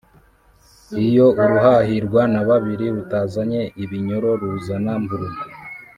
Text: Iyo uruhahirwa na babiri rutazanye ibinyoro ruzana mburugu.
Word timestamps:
Iyo 1.05 1.25
uruhahirwa 1.41 2.21
na 2.33 2.41
babiri 2.49 2.85
rutazanye 2.95 3.61
ibinyoro 3.83 4.29
ruzana 4.41 4.93
mburugu. 5.01 5.43